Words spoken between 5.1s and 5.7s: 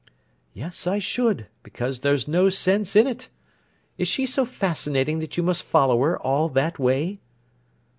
that you must